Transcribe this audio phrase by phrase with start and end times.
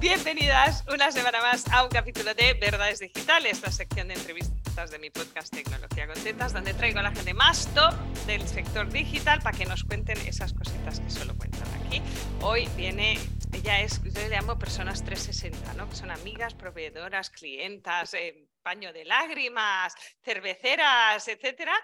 [0.00, 4.98] Bienvenidas una semana más a un capítulo de Verdades Digitales, la sección de entrevistas de
[4.98, 7.92] mi podcast Tecnología Contentas, donde traigo a la gente más top
[8.26, 12.00] del sector digital para que nos cuenten esas cositas que solo cuentan aquí.
[12.40, 13.18] Hoy viene
[13.52, 15.86] ella es, yo le llamo personas 360, ¿no?
[15.90, 21.74] Que son amigas, proveedoras, clientas, eh, paño de lágrimas, cerveceras, etcétera.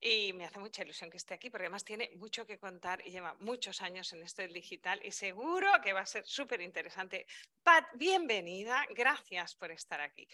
[0.00, 3.10] Y me hace mucha ilusión que esté aquí porque además tiene mucho que contar y
[3.10, 7.26] lleva muchos años en esto del digital y seguro que va a ser súper interesante.
[7.62, 10.28] Pat, bienvenida, gracias por estar aquí.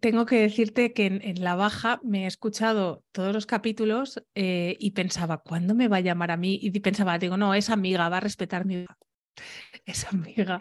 [0.00, 4.90] Tengo que decirte que en, la baja me he escuchado todos los capítulos eh, y
[4.90, 6.58] pensaba, ¿cuándo me va a llamar a mí?
[6.60, 8.86] Y pensaba, digo, no, es amiga, va a respetar mi
[9.86, 10.58] es amiga.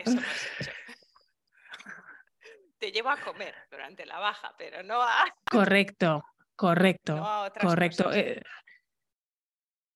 [2.77, 5.25] Te llevo a comer durante la baja, pero no a.
[5.51, 6.23] Correcto,
[6.55, 7.51] correcto.
[7.59, 8.13] correcto.
[8.13, 8.41] Eh,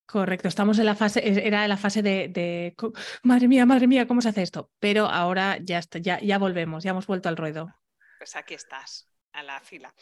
[0.06, 2.76] correcto, estamos en la fase, era la fase de,
[3.24, 4.72] madre mía, madre mía, ¿cómo se hace esto?
[4.80, 7.74] Pero ahora ya, está, ya, ya volvemos, ya hemos vuelto al ruedo.
[8.18, 9.94] Pues aquí estás, a la fila.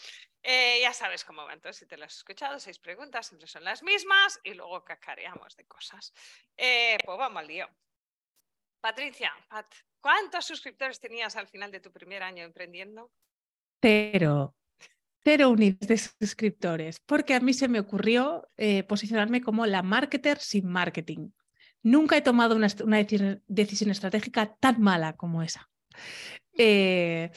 [0.42, 3.64] Eh, ya sabes cómo va, entonces si te lo has escuchado, seis preguntas, siempre son
[3.64, 6.14] las mismas y luego cacareamos de cosas.
[6.56, 7.70] Eh, pues vamos al lío.
[8.80, 9.34] Patricia,
[10.02, 13.12] ¿cuántos suscriptores tenías al final de tu primer año emprendiendo?
[13.82, 14.56] Cero.
[15.24, 20.40] Cero unidades de suscriptores, porque a mí se me ocurrió eh, posicionarme como la marketer
[20.40, 21.30] sin marketing.
[21.84, 22.68] Nunca he tomado una,
[23.48, 25.70] decisión, estratégica tan mala como esa.
[26.58, 27.32] Eh,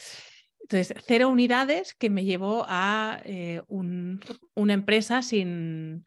[0.60, 6.04] entonces, cero unidades que me llevó a eh, una empresa sin,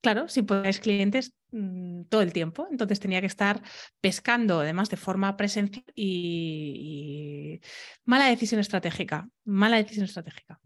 [0.00, 2.68] claro, sin poder clientes Mm, todo el tiempo.
[2.70, 3.62] Entonces tenía que estar
[4.00, 7.60] pescando, además de forma presencial y,
[8.04, 9.28] mala decisión estratégica.
[9.44, 10.60] Mala decisión estratégica.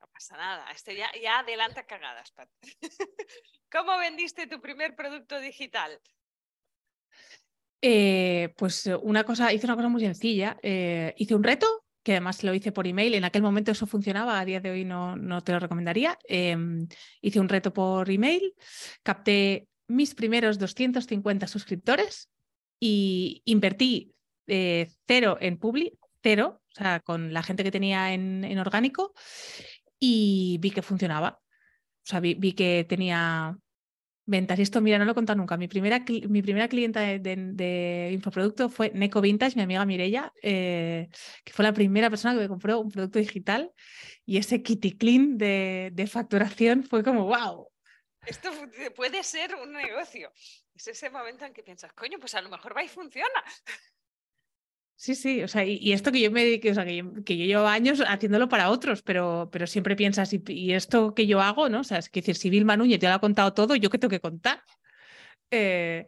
[0.00, 0.70] No pasa nada.
[0.70, 2.32] Este ya, ya adelanta cagadas,
[3.72, 6.00] ¿Cómo vendiste tu primer producto digital?
[7.82, 10.58] Eh, pues una cosa, hice una cosa muy sencilla.
[10.62, 13.14] Eh, hice un reto que además lo hice por email.
[13.14, 16.18] En aquel momento eso funcionaba, a día de hoy no, no te lo recomendaría.
[16.28, 16.88] Em,
[17.20, 18.54] hice un reto por email,
[19.02, 22.30] capté mis primeros 250 suscriptores
[22.78, 24.14] y invertí
[24.46, 29.12] eh, cero en Publi, cero, o sea, con la gente que tenía en, orgánico
[29.98, 31.40] y vi que funcionaba.
[31.40, 33.56] O sea, vi, que tenía
[34.30, 34.58] ventas.
[34.58, 35.56] Y esto, mira, no lo he contado nunca.
[35.56, 41.08] Mi primera, mi primera clienta de, infoproducto fue Neco Vintage, mi amiga Mirella, eh,
[41.44, 43.72] que fue la primera persona que me compró un producto digital.
[44.24, 47.68] Y ese kitty clean de, de facturación fue como, wow,
[48.26, 48.50] esto
[48.94, 50.32] puede ser un negocio.
[50.74, 53.44] Es ese momento en que piensas, coño, pues a lo mejor va y funciona.
[55.00, 57.66] Sí, sí, o sea, y, esto que yo me dediqué, o sea, que yo, llevo
[57.66, 61.80] años haciéndolo para otros, pero, pero siempre piensas, y, esto que yo hago, ¿no?
[61.80, 63.96] O sea, es que decir, si Vilma Núñez ya lo ha contado todo, ¿yo qué
[63.96, 64.62] tengo que contar?
[65.50, 66.06] Eh,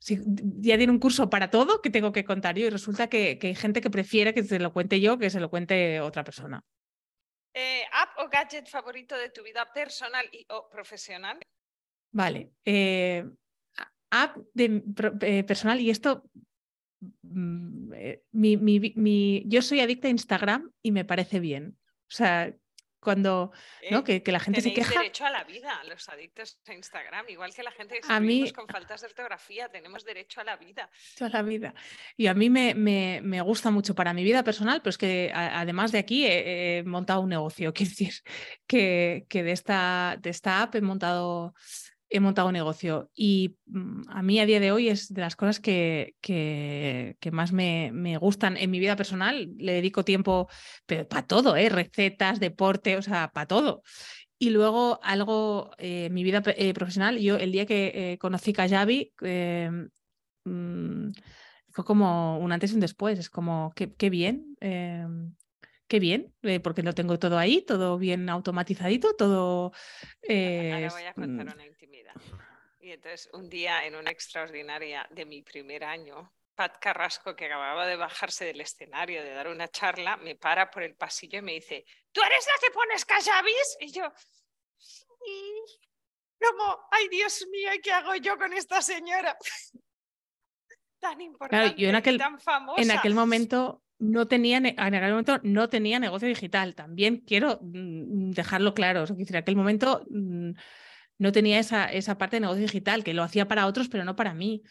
[0.00, 0.18] si
[0.58, 2.66] ya tiene un curso para todo, ¿qué tengo que contar yo?
[2.66, 5.40] Y resulta que, que hay gente que prefiere que se lo cuente yo que se
[5.40, 6.62] lo cuente otra persona.
[7.54, 11.38] Eh, ¿App o gadget favorito de tu vida personal y o profesional?
[12.12, 12.50] Vale.
[12.66, 13.24] Eh,
[14.10, 16.22] app de, personal y esto,
[17.22, 17.92] mm,
[18.32, 21.78] mi, yo soy adicta a Instagram y me parece bien.
[22.08, 22.54] O sea,
[23.06, 23.52] cuando
[23.88, 24.02] ¿no?
[24.04, 24.98] Eh, que, la gente se queja.
[24.98, 28.50] derecho a la vida, los adictos a Instagram, igual que la gente que a mí,
[28.50, 30.90] con faltas de ortografía, tenemos derecho a la vida.
[31.20, 31.72] A la vida.
[32.16, 35.30] Y a mí me, me, me gusta mucho para mi vida personal, pero es que
[35.32, 38.14] además de aquí he, montado un negocio, quiero decir,
[38.66, 41.54] que, que de, esta, de esta app he montado
[42.08, 45.36] he montado un negocio y mm, a mí a día de hoy es de las
[45.36, 49.50] cosas que, que, más me, me, gustan en mi vida personal.
[49.58, 50.48] Le dedico tiempo
[51.08, 51.68] para todo, ¿eh?
[51.68, 53.82] recetas, deporte, o sea, para todo.
[54.38, 59.12] Y luego algo, eh, mi vida eh, profesional, yo el día que eh, conocí Kajabi,
[60.44, 61.10] mm,
[61.70, 64.56] fue como un antes y un después, es como, qué, qué bien,
[65.88, 69.72] qué bien, porque lo tengo todo ahí, todo bien automatizadito, todo...
[70.28, 72.14] Ahora voy a contar mm, una intimidad.
[72.80, 77.86] Y entonces un día en una extraordinaria de mi primer año, Pat Carrasco, que acababa
[77.86, 81.52] de bajarse del escenario, de dar una charla, me para por el pasillo y me
[81.52, 83.76] dice, ¿tú eres la que pones Kajavis?
[83.80, 84.10] Y yo,
[84.78, 85.62] sí.
[86.38, 89.36] Como, ay Dios mío, ¿qué hago yo con esta señora?
[91.00, 92.80] tan importante, yo en aquel, tan famosa.
[92.80, 96.74] En aquel momento no tenía, en aquel momento no tenía negocio digital.
[96.74, 99.02] También quiero mm, dejarlo claro.
[99.02, 100.50] O sea, en aquel momento mm,
[101.18, 104.16] no tenía esa, esa parte de negocio digital, que lo hacía para otros, pero no
[104.16, 104.62] para mí.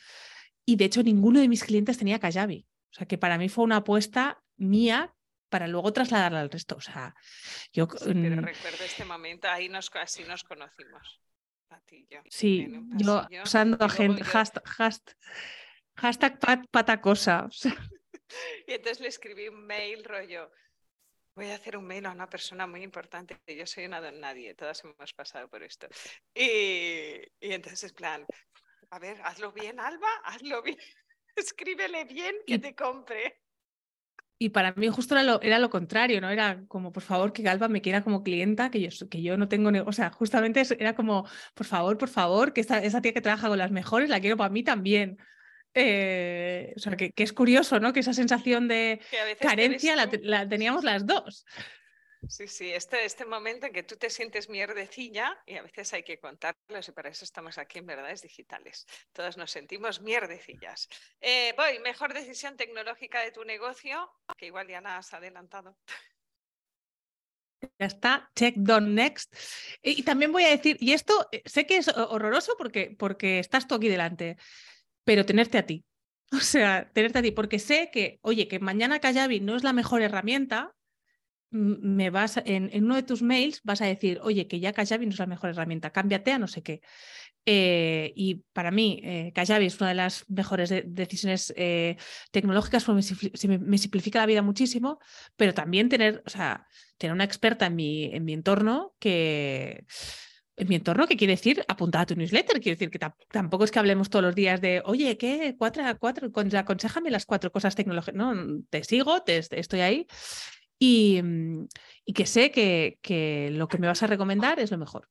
[0.65, 2.67] Y de hecho, ninguno de mis clientes tenía Kajabi.
[2.91, 5.13] O sea, que para mí fue una apuesta mía
[5.49, 6.75] para luego trasladarla al resto.
[6.75, 7.15] O sea,
[7.73, 7.87] yo.
[7.97, 11.21] Sí, pero mm, recuerdo este momento, ahí nos, así nos conocimos.
[12.29, 12.67] Sí,
[12.97, 15.17] yo usando hashtag, hashtag,
[15.95, 17.47] hashtag patacosa.
[18.67, 20.51] Y entonces le escribí un mail rollo,
[21.35, 24.55] voy a hacer un mail a una persona muy importante, yo soy una don nadie,
[24.55, 25.87] todas hemos pasado por esto.
[26.33, 28.25] Y, y entonces es plan,
[28.89, 30.77] a ver, hazlo bien, Alba, hazlo bien,
[31.35, 33.41] escríbele bien que te compre.
[34.37, 36.29] Y para mí justo era lo, era lo, contrario, ¿no?
[36.29, 39.47] Era como, por favor, que Alba me quiera como clienta, que yo, que yo no
[39.47, 39.71] tengo...
[39.85, 43.47] O sea, justamente era como, por favor, por favor, que esta, esa tía que trabaja
[43.47, 45.19] con las mejores la quiero para mí también.
[45.77, 47.91] Eh, o sea, que, que, es curioso, ¿no?
[47.91, 49.01] Que esa sensación de
[49.41, 51.45] carencia la, la, teníamos las dos.
[52.27, 56.03] Sí, sí, este, este momento en que tú te sientes mierdecilla y a veces hay
[56.03, 58.87] que contarlos y para eso estamos aquí en Verdades Digitales.
[59.11, 60.87] Todos nos sentimos mierdecillas.
[61.21, 65.77] Eh, voy, mejor decisión tecnológica de tu negocio, que igual ya la has adelantado.
[67.79, 69.35] Ya está, check done next.
[69.81, 73.67] Y, también voy a decir, y esto eh, sé que es horroroso porque, porque estás
[73.67, 74.37] tú aquí delante,
[75.05, 75.85] pero tenerte a ti.
[76.31, 79.73] O sea, tenerte a ti, porque sé que, oye, que mañana Kajabi no es la
[79.73, 80.73] mejor herramienta,
[81.51, 85.13] me vas en, uno de tus mails vas a decir, oye, que ya Kajabi no
[85.13, 86.81] es la mejor herramienta, cámbiate a no sé qué.
[87.45, 91.95] Eh, y para mí, eh, Kajabi es una de las mejores decisiones eh,
[92.31, 93.03] tecnológicas, porque
[93.59, 94.99] me, simplifica la vida muchísimo,
[95.35, 96.67] pero también tener, o sea,
[96.97, 99.85] tener una experta en mi, en mi entorno que
[100.57, 101.63] en mi entorno, ¿qué quiere decir?
[101.67, 102.61] Apuntada a tu newsletter.
[102.61, 102.99] Quiere decir que
[103.29, 105.55] tampoco es que hablemos todos los días de, oye, ¿qué?
[105.57, 108.15] Cuatro, cuatro, aconsejame las cuatro cosas tecnológicas.
[108.15, 110.07] No, te sigo, te, estoy ahí.
[110.79, 111.21] Y,
[112.13, 115.09] que sé que, que, lo que me vas a recomendar es lo mejor.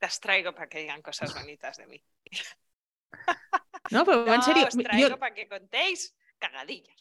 [0.00, 2.04] Las traigo para que digan cosas bonitas de mí.
[3.90, 4.66] No, pero va en serio.
[4.66, 6.96] Os traigo para que contéis cagadillas.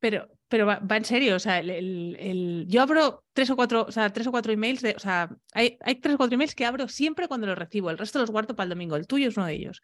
[0.00, 4.10] Pero, pero va, en serio, o sea, el, yo abro tres o cuatro, o sea,
[4.10, 6.88] tres o cuatro emails, de, o sea, hay, hay tres o cuatro emails que abro
[6.88, 9.46] siempre cuando los recibo, el resto los guardo para el domingo, el tuyo es uno
[9.46, 9.82] de ellos.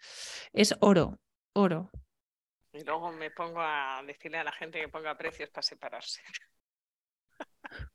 [0.53, 1.19] Es oro,
[1.53, 1.91] oro.
[2.73, 6.23] Y luego me pongo a decirle a la gente que ponga precios para separarse.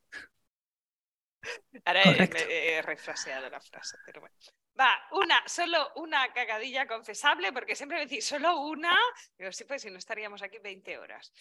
[1.85, 4.35] Ahora he, refraseado la frase, pero bueno.
[4.79, 8.95] Va, una, solo una cagadilla confesable, porque siempre me decís, solo una.
[9.37, 11.33] Digo, sí, pues si no estaríamos aquí 20 horas.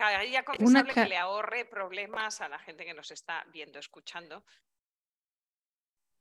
[0.00, 4.46] Cagadilla confesable que le ahorre problemas a la gente que nos está viendo, escuchando.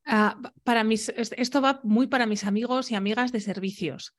[0.05, 4.17] Ah, para mis, esto va muy para mis amigos y amigas de servicios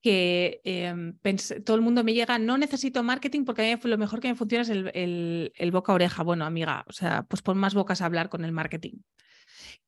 [0.00, 1.18] que em,
[1.62, 4.34] todo el mundo me llega, no necesito marketing porque a mí lo mejor que me
[4.34, 6.22] funciona es el, el, boca a oreja.
[6.22, 8.94] Bueno, amiga, o sea, pues pon más bocas a hablar con el marketing.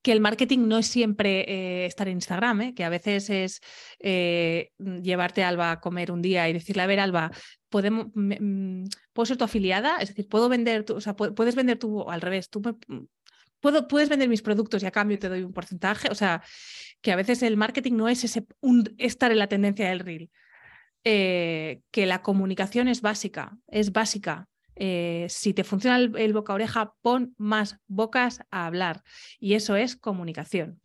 [0.03, 2.75] Que el marketing no es siempre eh, estar en Instagram, ¿eh?
[2.75, 3.61] que a veces es
[3.99, 7.31] eh, llevarte a Alba a comer un día y decirle, a ver, Alba,
[7.69, 9.99] ¿podemos, mm, ¿puedo ser tu afiliada?
[9.99, 12.63] Es decir, ¿puedo vender, tu, o sea, puedes vender tú al revés, tú
[13.61, 16.09] ¿puedo, puedes vender mis productos y a cambio te doy un porcentaje?
[16.11, 16.43] O sea,
[17.01, 18.47] que a veces el marketing no es ese,
[18.99, 20.31] estar en la tendencia del reel,
[21.03, 24.49] que la comunicación es básica, es básica.
[24.77, 29.03] Eh, si te funciona el, boca oreja, pon más bocas a hablar
[29.39, 30.81] y eso es comunicación.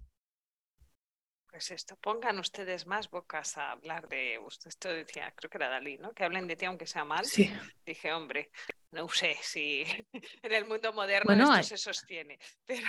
[1.47, 5.97] Pues esto, pongan ustedes más bocas a hablar de, esto decía, creo que era Dalí,
[5.97, 6.13] ¿no?
[6.13, 7.25] Que hablen de ti aunque sea mal.
[7.25, 7.51] Sí.
[7.85, 8.51] Dije, hombre,
[8.91, 9.83] no sé si
[10.43, 12.87] en el mundo moderno esto se sostiene, pero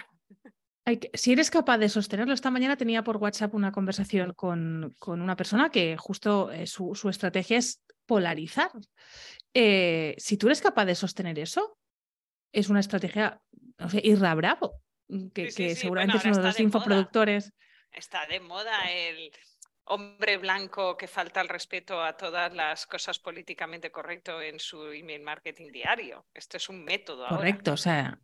[1.14, 5.37] si eres capaz de sostenerlo, esta mañana tenía por WhatsApp una conversación con, con una
[5.37, 8.73] persona que justo eh, su, estrategia es polarizar.
[9.54, 11.78] Eh, si tú eres capaz de sostener eso,
[12.52, 13.40] es una estrategia,
[13.78, 17.52] no sé, irra bravo, mm, que, seguramente es uno de los infoproductores.
[17.92, 19.33] Está de moda el
[19.85, 25.23] hombre blanco que falta el respeto a todas las cosas políticamente correctas en su email
[25.23, 26.26] marketing diario.
[26.33, 27.26] Esto es un método.
[27.28, 28.21] Correcto, o sea,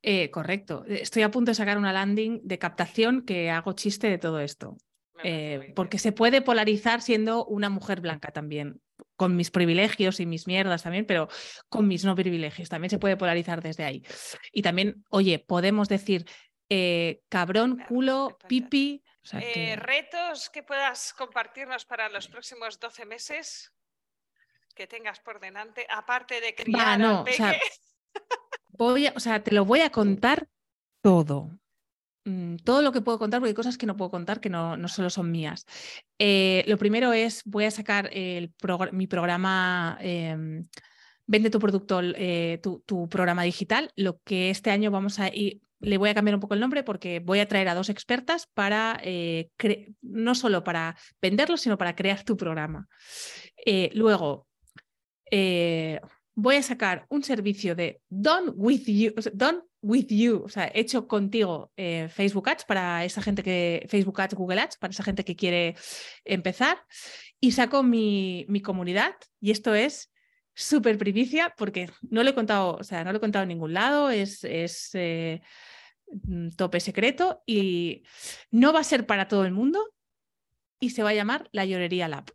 [0.00, 0.84] eh, correcto.
[0.86, 4.76] Estoy a punto de sacar una landing de captación que hago chiste de todo esto.
[5.24, 8.80] Eh, porque se puede polarizar siendo una mujer blanca también,
[9.16, 11.28] con mis privilegios y mis mierdas también, pero
[11.68, 12.68] con mis no privilegios.
[12.68, 14.02] También se puede polarizar desde ahí.
[14.52, 16.26] Y también, oye, podemos decir
[16.74, 19.04] eh, cabrón, culo, pipi.
[19.76, 23.72] Retos que puedas compartirnos para los próximos 12 meses
[24.74, 27.24] que tengas por delante, aparte de criar no,
[28.68, 30.48] voy a, o sea, te lo voy a contar
[31.02, 31.50] todo.
[32.24, 34.76] Mm, todo lo que puedo contar, porque hay cosas que no puedo contar que no,
[34.88, 35.66] solo son mías.
[36.18, 38.10] Eh, lo primero es, voy a sacar
[38.92, 40.64] mi programa em,
[41.24, 45.96] Vende tu producto, eh, tu, programa digital, lo que este año vamos a ir, le
[45.96, 49.00] voy a cambiar un poco el nombre porque voy a traer a dos expertas para,
[49.02, 49.48] eh,
[50.02, 52.88] no solo para venderlo, sino para crear tu programa.
[53.94, 54.46] luego,
[56.34, 60.80] voy a sacar un servicio de Done with you, Done with you, o sea, he
[60.80, 65.02] hecho contigo eh, Facebook Ads para esa gente que, Facebook Ads, Google Ads, para esa
[65.02, 65.74] gente que quiere
[66.24, 66.78] empezar
[67.40, 70.12] y saco mi, mi comunidad y esto es
[70.54, 73.74] súper primicia porque no lo he contado, o sea, no lo he contado en ningún
[73.74, 75.42] lado, es, es eh,
[76.06, 78.04] mm, tope secreto y
[78.50, 79.92] no va a ser para todo el mundo
[80.78, 82.26] y se va a llamar La Llorería Lab.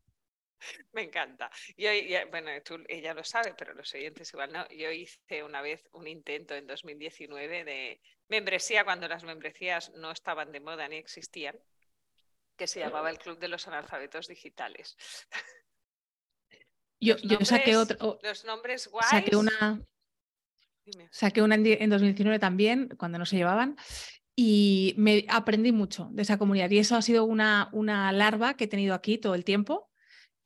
[0.94, 1.52] Me encanta.
[1.76, 1.90] Yo,
[2.30, 4.68] bueno, tú, ella lo sabe, pero los oyentes igual no.
[4.70, 10.52] Yo hice una vez un intento en 2019 de membresía cuando las membresías no estaban
[10.52, 11.58] de moda ni existían,
[12.56, 14.98] que se llamaba el Club de los Analfabetos Digitales.
[17.00, 18.20] Yo, yo saqué otro.
[18.24, 19.10] Los nombres guays.
[19.10, 19.86] Saqué una.
[21.12, 23.76] Saqué una en 2019 también, cuando no se llevaban,
[24.36, 26.70] y me aprendí mucho de esa comunidad.
[26.70, 29.87] Y eso ha sido una, una larva que he tenido aquí todo el tiempo.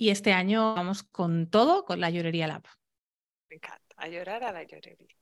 [0.02, 2.64] Y este año vamos con todo, con la llorería lab.
[3.52, 5.16] Me encanta, a llorar a la llorería.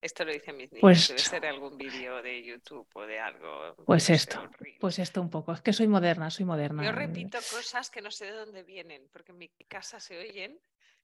[0.00, 0.80] Esto lo dicen mis niños.
[0.80, 3.76] Pues, Debe ser algún vídeo de YouTube o de algo.
[3.84, 4.48] Pues esto,
[4.80, 5.52] pues esto un poco.
[5.52, 6.82] Es que soy moderna, soy moderna.
[6.82, 10.58] Yo repito cosas que no sé de dónde vienen, porque en mi casa se oyen.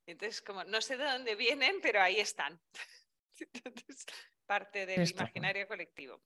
[0.06, 2.58] Entonces, como no sé de dónde vienen, pero ahí están.
[3.52, 4.06] Entonces,
[4.46, 6.22] parte del imaginario colectivo.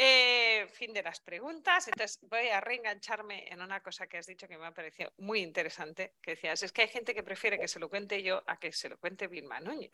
[0.00, 1.88] Eh, fin de las preguntas.
[1.88, 5.40] Entonces voy a reengancharme en una cosa que has dicho que me ha parecido muy
[5.40, 8.60] interesante, que decías, es que hay gente que prefiere que se lo cuente yo a
[8.60, 9.90] que se lo cuente Vilma Núñez.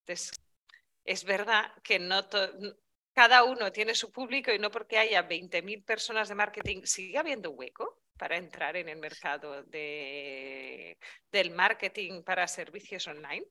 [0.00, 0.32] Entonces,
[1.04, 2.26] es verdad que no
[3.12, 7.50] cada uno tiene su público y no porque haya 20.000 personas de marketing, sigue habiendo
[7.50, 10.96] hueco para entrar en el mercado de,
[11.30, 13.44] del marketing para servicios online.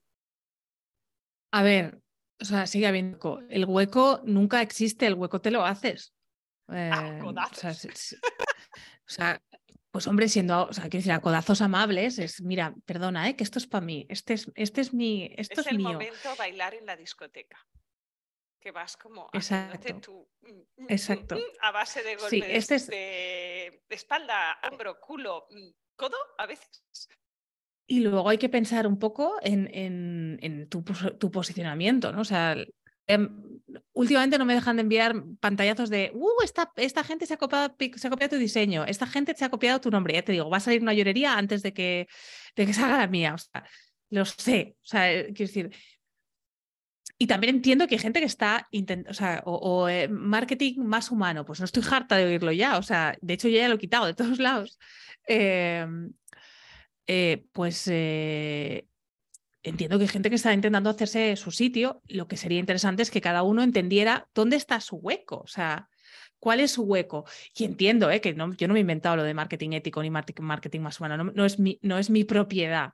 [1.51, 1.99] A ver,
[2.39, 6.13] o sea, sigue habiendo El hueco nunca existe, el hueco te lo haces.
[6.67, 9.41] Ah, eh, o, sea,
[9.91, 13.35] pues hombre, siendo, o sea, quiero decir, a codazos amables, es, mira, perdona, ¿eh?
[13.35, 15.93] que esto es para mí, este es, este es mi, esto es, es el mío.
[15.93, 17.57] momento bailar en la discoteca.
[18.59, 19.99] Que vas como Exacto.
[19.99, 21.35] Tu, mm, mm, Exacto.
[21.35, 22.87] Mm, a base de golpes sí, este es...
[22.87, 25.47] de, espalda, hombro, culo,
[25.97, 26.81] codo, a veces.
[27.93, 30.83] Y luego hay que pensar un poco en, en, tu,
[31.31, 32.21] posicionamiento, ¿no?
[32.21, 32.55] O sea,
[33.05, 33.29] em,
[33.91, 37.75] últimamente no me dejan de enviar pantallazos de, uh, esta, esta gente se ha, copiado,
[37.95, 40.15] se ha copiado tu diseño, esta gente se ha copiado tu nombre.
[40.15, 42.07] Ya te digo, va a salir una llorería antes de que,
[42.55, 43.35] de que salga la mía.
[44.09, 44.75] Lo sé.
[44.81, 45.75] O sea, eh, quiero decir.
[47.19, 48.69] Y también entiendo que hay gente que está
[49.45, 51.45] o eh, marketing más humano.
[51.45, 52.79] Pues no estoy harta de oírlo ya.
[52.79, 54.79] O sea, de hecho, yo ya lo he quitado de todos lados.
[55.27, 55.85] Eh,
[57.51, 57.87] pues
[59.63, 62.01] entiendo que hay gente que está intentando hacerse su sitio.
[62.07, 65.89] Lo que sería interesante es que cada uno entendiera dónde está su hueco, o sea,
[66.39, 67.25] cuál es su hueco.
[67.55, 68.19] Y entiendo ¿eh?
[68.19, 71.23] que no, yo no me he inventado lo de marketing ético ni marketing más humano,
[71.23, 72.91] no, es, mi, no es mi propiedad.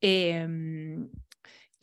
[0.00, 1.08] Em,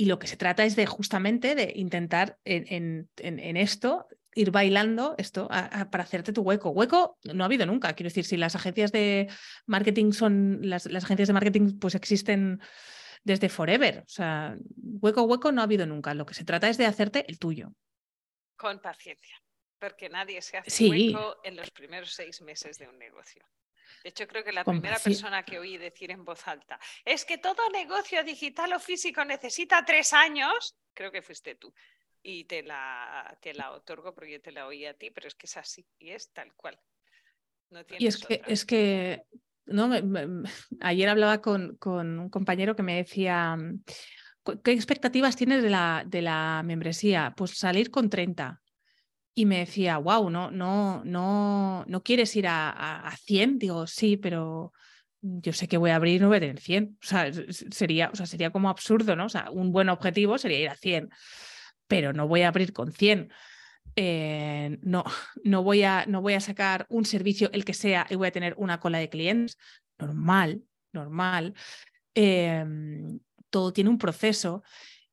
[0.01, 5.13] y lo que se trata es de justamente de intentar en, en, esto ir bailando
[5.17, 6.69] esto para hacerte tu hueco.
[6.69, 7.91] Hueco no ha habido nunca.
[7.93, 9.27] Quiero decir, si las agencias de
[9.65, 12.61] marketing son, las, las agencias de marketing pues existen
[13.25, 14.05] desde forever.
[14.07, 16.13] O sea, hueco, hueco no ha habido nunca.
[16.13, 17.73] Lo que se trata es de hacerte el tuyo.
[18.55, 19.35] Con paciencia,
[19.79, 23.43] porque nadie se hace hueco en los primeros seis meses de un negocio.
[24.03, 27.37] De hecho, creo que la primera persona que oí decir en voz alta es que
[27.37, 31.73] todo negocio digital o físico necesita tres años, creo que fuiste tú.
[32.21, 35.35] Y te la, te la otorgo porque yo te la oí a ti, pero es
[35.35, 36.79] que es así y es tal cual.
[37.97, 39.23] y es que, es que
[39.65, 39.89] ¿no?
[40.81, 43.57] ayer hablaba con, un compañero que me decía,
[44.63, 47.33] ¿qué expectativas tienes de la, de la membresía?
[47.35, 48.61] Pues salir con 30.
[49.39, 53.57] Y me decía, wow, no, no, no, no quieres ir a, a, 100.
[53.57, 54.73] Digo, sí, pero
[55.21, 56.97] yo sé que voy a abrir y no voy a tener 100.
[57.01, 57.31] O sea,
[57.71, 59.27] sería, o sea, sería como absurdo, ¿no?
[59.27, 61.09] O sea, un buen objetivo sería ir a 100,
[61.87, 63.31] pero no voy a abrir con 100.
[63.95, 65.05] Eh, no,
[65.45, 68.33] no, voy a, no voy a sacar un servicio, el que sea, y voy a
[68.33, 69.57] tener una cola de clientes.
[69.99, 71.53] Normal, normal.
[72.13, 74.63] Em, todo tiene un proceso.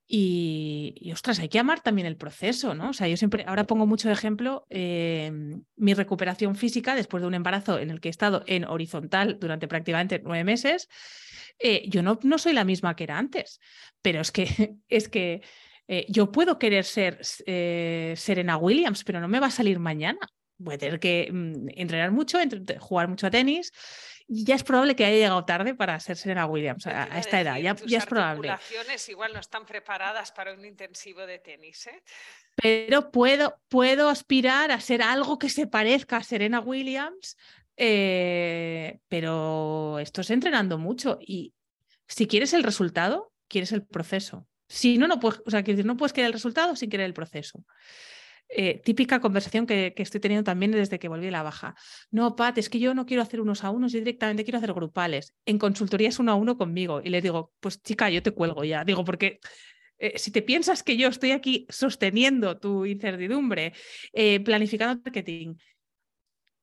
[0.08, 2.90] Y, ostras, hay que amar también el proceso, ¿no?
[2.90, 7.26] O sea, yo siempre, ahora pongo mucho de ejemplo em, mi recuperación física después de
[7.26, 10.88] un embarazo en el que he estado en horizontal durante prácticamente nueve meses.
[11.58, 13.58] Eh, yo no, no soy la misma que era antes,
[14.00, 15.42] pero es que, es que
[15.88, 20.20] eh, yo puedo querer ser eh, Serena Williams, pero no me va a salir mañana.
[20.58, 22.38] Voy a tener que mm, entrenar mucho,
[22.78, 23.72] jugar mucho a tenis.
[24.28, 27.58] Y ya es probable que haya llegado tarde para ser Serena Williams a, esta edad.
[27.58, 28.48] Ya, ya es probable.
[28.48, 31.86] Las igual no están preparadas para un intensivo de tenis.
[31.86, 32.02] ¿eh?
[32.56, 37.36] Pero puedo, puedo aspirar a ser algo que se parezca a Serena Williams,
[37.76, 41.18] pero esto es entrenando mucho.
[41.20, 41.54] Y
[42.08, 44.48] si quieres el resultado, quieres el proceso.
[44.68, 47.64] Si no, no puedes, o sea, no puedes querer el resultado sin querer el proceso.
[48.48, 51.74] Eh, típica conversación que, estoy teniendo también desde que volví a la baja.
[52.10, 54.72] No, Pat, es que yo no quiero hacer unos a unos, yo directamente quiero hacer
[54.72, 55.34] grupales.
[55.44, 57.00] En consultoría es uno a uno conmigo.
[57.02, 58.84] Y le digo, pues chica, yo te cuelgo ya.
[58.84, 59.40] Digo, porque
[59.98, 63.72] eh, si te piensas que yo estoy aquí sosteniendo tu incertidumbre,
[64.12, 65.56] eh, planificando marketing,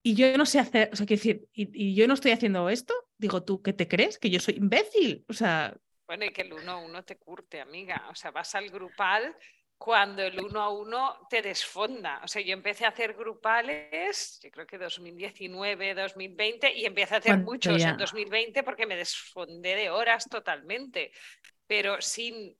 [0.05, 2.93] y yo no sé hacer, o sea, quiero decir, y, yo no estoy haciendo esto,
[3.17, 4.19] digo, ¿tú qué te crees?
[4.19, 5.23] ¿Que yo soy imbécil?
[5.29, 5.77] O sea...
[6.05, 8.09] Bueno, y que el uno a uno te curte, amiga.
[8.11, 9.35] O sea, vas al grupal
[9.83, 12.21] cuando el uno a uno te desfonda.
[12.23, 17.17] O sea, yo empecé a hacer grupales, yo creo que 2019, 2020, y empecé a
[17.17, 21.11] hacer muchos en 2020 porque me desfondé de horas totalmente.
[21.67, 22.57] Pero sin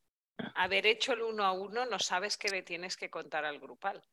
[0.56, 4.03] haber hecho el uno a uno, no sabes qué le tienes que contar al grupal.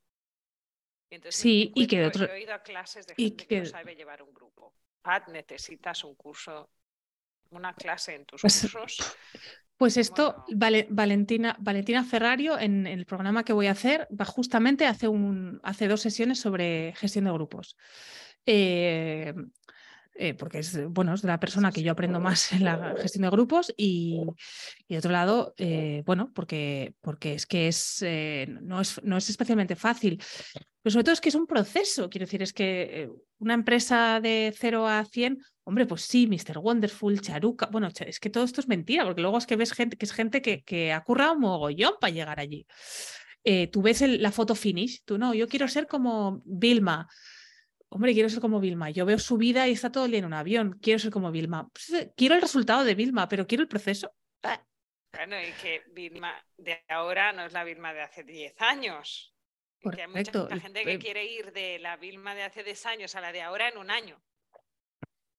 [1.30, 2.28] sí, y que otro.
[2.28, 3.58] Yo he ido a clases de gente que...
[3.58, 4.72] no sabe llevar un grupo.
[5.02, 6.70] Pat, necesitas un curso,
[7.50, 9.16] una clase en tus pues, cursos
[9.80, 10.44] pues esto,
[10.90, 15.88] Valentina, Valentina Ferrario, en, el programa que voy a hacer, va justamente hace, un, hace
[15.88, 17.78] dos sesiones sobre gestión de grupos.
[18.44, 19.32] Eh,
[20.14, 23.22] eh, porque es, bueno, es de la persona que yo aprendo más en la gestión
[23.22, 24.20] de grupos y,
[24.88, 28.04] de otro lado, eh, bueno, porque, porque es que es,
[28.62, 30.22] no, es, no es especialmente fácil.
[30.82, 34.54] Pero sobre todo es que es un proceso, quiero decir, es que una empresa de
[34.56, 35.38] 0 a 100
[35.70, 36.58] Hombre, pues sí, Mr.
[36.58, 37.66] Wonderful, Charuca.
[37.66, 40.12] Bueno, es que todo esto es mentira, porque luego es que ves gente que es
[40.12, 42.66] gente que, que ha currado un mogollón para llegar allí.
[43.44, 47.08] Eh, tú ves la foto finish, tú no, yo quiero ser como Vilma.
[47.92, 48.90] Hombre, quiero ser como Vilma.
[48.90, 50.78] Yo veo su vida y está todo el día en un avión.
[50.80, 51.68] Quiero ser como Vilma.
[51.68, 54.12] Pues, quiero el resultado de Vilma, pero quiero el proceso.
[54.44, 54.64] Ah.
[55.12, 59.34] Bueno, y que Vilma de ahora no es la Vilma de hace 10 años.
[59.82, 63.20] Porque hay mucha gente que quiere ir de la Vilma de hace 10 años a
[63.20, 64.22] la de ahora en un año.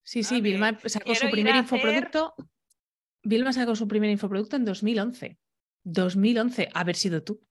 [0.04, 2.36] Sí, sí, Vilma sacó su primer infoproducto.
[3.24, 5.38] Vilma sacó su primer infoproducto en 2011.
[5.84, 7.42] 2011, haber sido tú.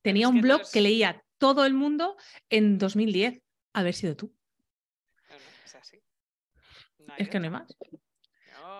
[0.00, 2.16] Tenía un blog que leía todo el mundo
[2.50, 4.32] en 2010, haber sido tú.
[5.64, 6.00] es así.
[7.18, 7.76] es que no hay más.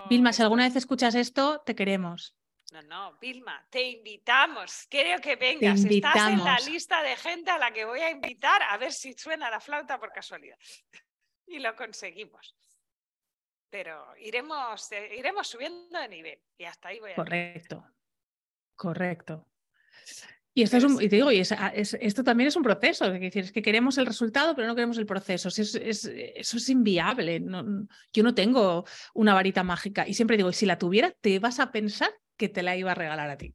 [0.09, 2.37] Vilma, si alguna vez escuchas esto, te queremos.
[2.71, 4.87] No, no, Vilma, te invitamos.
[4.89, 5.85] Quiero que vengas.
[5.85, 9.13] Estás en la lista de gente a la que voy a invitar a ver si
[9.15, 10.57] suena la flauta por casualidad
[11.49, 12.55] y lo conseguimos.
[13.71, 17.85] Pero iremos, eh, iremos subiendo de nivel y hasta ahí voy a Correcto,
[18.77, 19.49] correcto.
[20.55, 23.19] Y esto, es un, y te digo, y ah, esto también es un proceso, es
[23.19, 25.49] decir, es que queremos el resultado, pero no queremos el proceso.
[25.49, 27.41] Es, es, eso es inviable.
[27.41, 28.85] No, yo no tengo
[29.15, 30.07] una varita mágica.
[30.07, 32.95] Y siempre digo, si la tuviera, te vas a pensar que te la iba a
[32.95, 33.55] regalar a ti.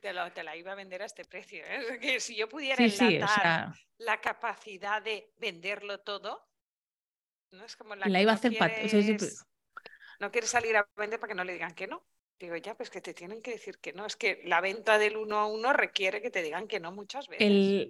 [0.00, 1.64] Te, te la iba a vender a este precio.
[1.64, 1.98] ¿eh?
[2.00, 6.48] Que si yo pudiera enlatar la capacidad de venderlo todo,
[7.50, 8.52] no es como la, iba a hacer
[10.20, 12.06] No quiere salir a vender para que no le digan que no.
[12.42, 14.04] Digo, ya, pues que te tienen que decir que no.
[14.04, 17.28] Es que la venta del uno a uno requiere que te digan que no muchas
[17.28, 17.88] veces.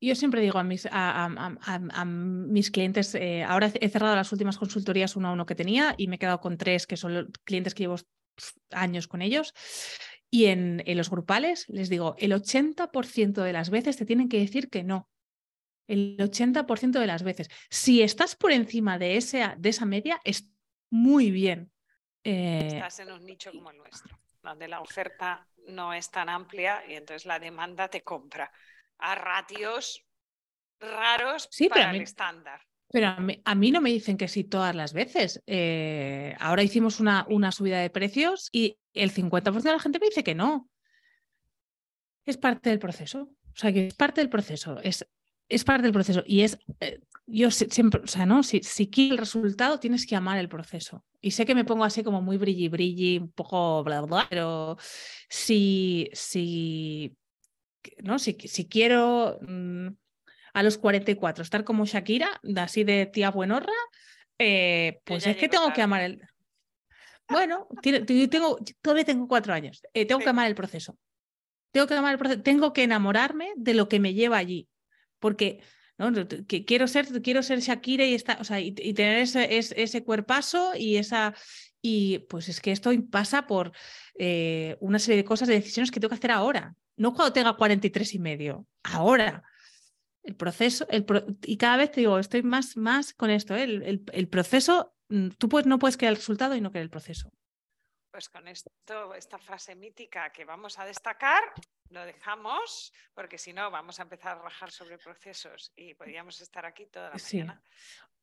[0.00, 5.16] Yo siempre digo a mis, a, mis clientes, eh, ahora he cerrado las últimas consultorías
[5.16, 7.82] uno a uno que tenía y me he quedado con tres que son clientes que
[7.82, 7.96] llevo
[8.70, 9.52] años con ellos.
[10.30, 14.38] Y en, en los grupales les digo, el 80% de las veces te tienen que
[14.38, 15.10] decir que no
[15.88, 17.48] el 80% de las veces.
[17.70, 20.52] Si estás por encima de, ese, de esa media, es
[20.90, 21.72] muy bien.
[22.30, 26.82] Eh, estás en un nicho como el nuestro, donde la oferta no es tan amplia
[26.86, 28.52] y entonces la demanda te compra
[28.98, 30.04] a ratios
[30.78, 32.60] raros para el estándar.
[32.90, 33.08] Pero
[33.44, 35.42] a mí, no me dicen que sí todas las veces.
[35.46, 40.06] Eh, ahora hicimos una, una subida de precios y el 50% de la gente me
[40.06, 40.68] dice que no.
[42.24, 43.30] Es parte del proceso.
[43.52, 44.78] O sea, que es parte del proceso.
[44.82, 45.06] Es
[45.48, 48.42] es parte del proceso y es, eh, yo siempre, o sea, ¿no?
[48.42, 51.04] Si, si quieres el resultado, tienes que amar el proceso.
[51.20, 54.76] Y sé que me pongo así como muy brilli, brilli, un poco bla, bla, pero
[55.28, 57.16] si, si,
[58.02, 58.18] ¿no?
[58.18, 59.88] si, si quiero mm,
[60.54, 63.72] a los 44 estar como Shakira, así de tía buenorra,
[64.38, 66.22] eh, pues es que tengo que amar el...
[67.28, 70.98] Bueno, tengo, todavía tengo cuatro años, eh, tengo que amar el proceso.
[71.72, 74.66] Tengo que amar el proceso, tengo que enamorarme de lo que me lleva allí
[75.18, 75.60] porque
[75.98, 76.12] ¿no?
[76.46, 81.34] quiero ser, quiero ser Shakira y, o sea, y, tener ese, ese, cuerpazo y esa...
[81.80, 83.72] Y pues es que esto pasa por
[84.18, 87.56] eh, una serie de cosas, de decisiones que tengo que hacer ahora, no cuando tenga
[87.56, 89.44] 43 y medio, ahora.
[90.24, 91.06] El proceso, el
[91.44, 93.62] y cada vez digo, estoy más, más con esto, ¿eh?
[93.62, 96.90] el, el, proceso, mm, tú puedes, no puedes querer el resultado y no querer el
[96.90, 97.30] proceso.
[98.10, 101.42] Pues con esto, esta frase mítica que vamos a destacar,
[101.90, 106.66] lo dejamos, porque si no vamos a empezar a rajar sobre procesos y podríamos estar
[106.66, 107.62] aquí toda la mañana.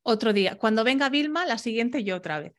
[0.02, 0.56] Otro día.
[0.56, 2.54] Cuando venga Vilma, la siguiente yo otra vez.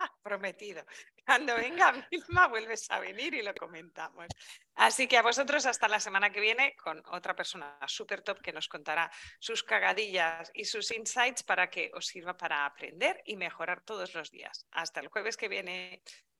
[0.22, 0.84] Prometido.
[1.26, 4.26] Cuando venga Vilma vuelves a venir y lo comentamos.
[4.74, 8.52] Así que a vosotros hasta la semana que viene con otra persona súper top que
[8.52, 13.82] nos contará sus cagadillas y sus insights para que os sirva para aprender y mejorar
[13.82, 14.66] todos los días.
[14.70, 16.02] Hasta el jueves que viene.